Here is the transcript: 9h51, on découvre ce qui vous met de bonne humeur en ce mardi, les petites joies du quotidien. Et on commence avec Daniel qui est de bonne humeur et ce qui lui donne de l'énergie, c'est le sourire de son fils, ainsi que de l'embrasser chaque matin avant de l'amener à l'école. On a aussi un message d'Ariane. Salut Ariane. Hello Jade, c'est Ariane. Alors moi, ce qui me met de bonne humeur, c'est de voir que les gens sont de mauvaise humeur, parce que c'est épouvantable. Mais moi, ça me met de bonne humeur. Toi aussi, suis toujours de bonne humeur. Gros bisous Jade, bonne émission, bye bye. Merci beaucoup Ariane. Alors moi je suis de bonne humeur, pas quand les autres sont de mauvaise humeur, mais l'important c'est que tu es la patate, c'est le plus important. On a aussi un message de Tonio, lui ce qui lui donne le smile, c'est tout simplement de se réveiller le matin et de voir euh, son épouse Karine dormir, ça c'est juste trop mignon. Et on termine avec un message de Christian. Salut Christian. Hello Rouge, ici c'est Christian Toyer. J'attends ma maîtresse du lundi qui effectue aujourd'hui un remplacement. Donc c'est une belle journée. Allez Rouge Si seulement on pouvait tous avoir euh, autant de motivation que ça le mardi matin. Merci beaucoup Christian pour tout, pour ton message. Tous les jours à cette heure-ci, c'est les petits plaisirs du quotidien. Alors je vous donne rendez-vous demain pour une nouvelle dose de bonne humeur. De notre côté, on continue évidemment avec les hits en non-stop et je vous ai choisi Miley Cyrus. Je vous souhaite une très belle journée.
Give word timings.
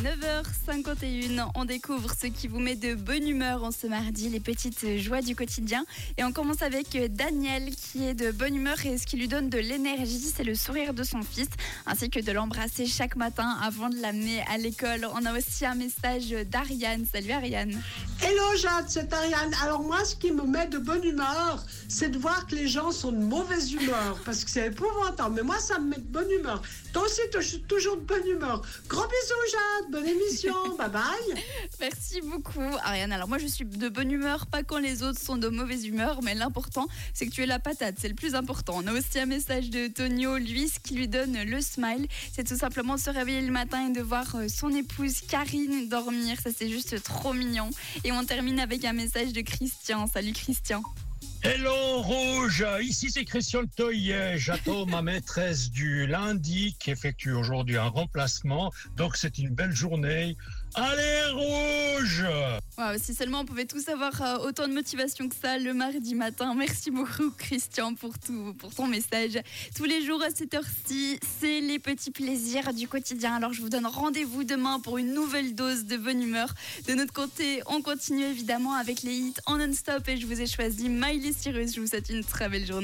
9h51, 0.00 1.50
on 1.54 1.64
découvre 1.64 2.10
ce 2.20 2.26
qui 2.26 2.48
vous 2.48 2.58
met 2.58 2.74
de 2.74 2.94
bonne 2.94 3.28
humeur 3.28 3.62
en 3.62 3.70
ce 3.70 3.86
mardi, 3.86 4.28
les 4.28 4.40
petites 4.40 4.98
joies 4.98 5.22
du 5.22 5.36
quotidien. 5.36 5.84
Et 6.18 6.24
on 6.24 6.32
commence 6.32 6.62
avec 6.62 6.98
Daniel 7.14 7.70
qui 7.74 8.04
est 8.04 8.14
de 8.14 8.32
bonne 8.32 8.56
humeur 8.56 8.74
et 8.84 8.98
ce 8.98 9.06
qui 9.06 9.16
lui 9.16 9.28
donne 9.28 9.48
de 9.48 9.58
l'énergie, 9.58 10.32
c'est 10.34 10.42
le 10.42 10.54
sourire 10.54 10.94
de 10.94 11.04
son 11.04 11.22
fils, 11.22 11.48
ainsi 11.86 12.10
que 12.10 12.18
de 12.18 12.32
l'embrasser 12.32 12.86
chaque 12.86 13.14
matin 13.14 13.56
avant 13.62 13.88
de 13.88 13.96
l'amener 13.96 14.42
à 14.52 14.58
l'école. 14.58 15.06
On 15.14 15.24
a 15.24 15.36
aussi 15.36 15.64
un 15.64 15.76
message 15.76 16.30
d'Ariane. 16.50 17.06
Salut 17.10 17.32
Ariane. 17.32 17.80
Hello 18.20 18.56
Jade, 18.56 18.86
c'est 18.88 19.12
Ariane. 19.12 19.54
Alors 19.62 19.82
moi, 19.82 20.04
ce 20.04 20.16
qui 20.16 20.32
me 20.32 20.42
met 20.42 20.66
de 20.66 20.78
bonne 20.78 21.04
humeur, 21.04 21.64
c'est 21.88 22.08
de 22.08 22.18
voir 22.18 22.46
que 22.46 22.56
les 22.56 22.66
gens 22.66 22.90
sont 22.90 23.12
de 23.12 23.18
mauvaise 23.18 23.72
humeur, 23.72 24.18
parce 24.24 24.44
que 24.44 24.50
c'est 24.50 24.66
épouvantable. 24.66 25.36
Mais 25.36 25.42
moi, 25.42 25.58
ça 25.58 25.78
me 25.78 25.90
met 25.90 25.96
de 25.96 26.02
bonne 26.02 26.30
humeur. 26.30 26.62
Toi 26.92 27.02
aussi, 27.04 27.20
suis 27.40 27.62
toujours 27.62 27.96
de 27.96 28.02
bonne 28.02 28.26
humeur. 28.26 28.62
Gros 28.88 29.02
bisous 29.02 29.52
Jade, 29.52 29.83
bonne 29.90 30.06
émission, 30.06 30.54
bye 30.78 30.90
bye. 30.90 31.42
Merci 31.80 32.20
beaucoup 32.20 32.60
Ariane. 32.82 33.12
Alors 33.12 33.28
moi 33.28 33.38
je 33.38 33.46
suis 33.46 33.64
de 33.64 33.88
bonne 33.88 34.10
humeur, 34.10 34.46
pas 34.46 34.62
quand 34.62 34.78
les 34.78 35.02
autres 35.02 35.20
sont 35.20 35.36
de 35.36 35.48
mauvaise 35.48 35.86
humeur, 35.86 36.20
mais 36.22 36.34
l'important 36.34 36.86
c'est 37.12 37.26
que 37.26 37.30
tu 37.30 37.42
es 37.42 37.46
la 37.46 37.58
patate, 37.58 37.96
c'est 37.98 38.08
le 38.08 38.14
plus 38.14 38.34
important. 38.34 38.74
On 38.76 38.86
a 38.86 38.92
aussi 38.92 39.18
un 39.18 39.26
message 39.26 39.70
de 39.70 39.88
Tonio, 39.88 40.38
lui 40.38 40.68
ce 40.68 40.80
qui 40.80 40.94
lui 40.94 41.08
donne 41.08 41.42
le 41.42 41.60
smile, 41.60 42.06
c'est 42.32 42.46
tout 42.46 42.56
simplement 42.56 42.94
de 42.94 43.00
se 43.00 43.10
réveiller 43.10 43.42
le 43.42 43.52
matin 43.52 43.88
et 43.88 43.92
de 43.92 44.00
voir 44.00 44.36
euh, 44.36 44.48
son 44.48 44.70
épouse 44.70 45.20
Karine 45.20 45.88
dormir, 45.88 46.38
ça 46.42 46.50
c'est 46.56 46.68
juste 46.68 47.02
trop 47.02 47.32
mignon. 47.32 47.70
Et 48.04 48.12
on 48.12 48.24
termine 48.24 48.60
avec 48.60 48.84
un 48.84 48.92
message 48.92 49.32
de 49.32 49.40
Christian. 49.40 50.06
Salut 50.06 50.32
Christian. 50.32 50.82
Hello 51.46 52.00
Rouge, 52.00 52.64
ici 52.80 53.10
c'est 53.10 53.26
Christian 53.26 53.66
Toyer. 53.76 54.38
J'attends 54.38 54.86
ma 54.86 55.02
maîtresse 55.02 55.70
du 55.70 56.06
lundi 56.06 56.74
qui 56.80 56.90
effectue 56.90 57.32
aujourd'hui 57.32 57.76
un 57.76 57.88
remplacement. 57.88 58.72
Donc 58.96 59.14
c'est 59.16 59.36
une 59.36 59.50
belle 59.50 59.72
journée. 59.72 60.38
Allez 60.74 61.20
Rouge 61.34 62.24
Si 62.98 63.14
seulement 63.14 63.40
on 63.40 63.44
pouvait 63.44 63.66
tous 63.66 63.88
avoir 63.88 64.20
euh, 64.20 64.48
autant 64.48 64.66
de 64.66 64.72
motivation 64.72 65.28
que 65.28 65.36
ça 65.40 65.58
le 65.58 65.72
mardi 65.74 66.14
matin. 66.16 66.54
Merci 66.54 66.90
beaucoup 66.90 67.30
Christian 67.30 67.94
pour 67.94 68.18
tout, 68.18 68.52
pour 68.58 68.74
ton 68.74 68.88
message. 68.88 69.38
Tous 69.76 69.84
les 69.84 70.04
jours 70.04 70.20
à 70.22 70.30
cette 70.30 70.54
heure-ci, 70.54 71.20
c'est 71.40 71.60
les 71.60 71.78
petits 71.78 72.10
plaisirs 72.10 72.74
du 72.74 72.88
quotidien. 72.88 73.36
Alors 73.36 73.52
je 73.52 73.60
vous 73.60 73.68
donne 73.68 73.86
rendez-vous 73.86 74.42
demain 74.42 74.80
pour 74.80 74.98
une 74.98 75.14
nouvelle 75.14 75.54
dose 75.54 75.84
de 75.84 75.96
bonne 75.96 76.20
humeur. 76.20 76.52
De 76.88 76.94
notre 76.94 77.12
côté, 77.12 77.62
on 77.66 77.80
continue 77.80 78.24
évidemment 78.24 78.74
avec 78.74 79.02
les 79.02 79.14
hits 79.14 79.34
en 79.46 79.58
non-stop 79.58 80.08
et 80.08 80.16
je 80.16 80.26
vous 80.26 80.40
ai 80.40 80.46
choisi 80.46 80.88
Miley 80.88 81.32
Cyrus. 81.32 81.74
Je 81.74 81.80
vous 81.80 81.86
souhaite 81.86 82.10
une 82.10 82.24
très 82.24 82.48
belle 82.48 82.66
journée. 82.66 82.72